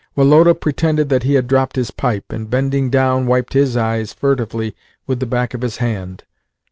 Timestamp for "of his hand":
5.53-6.23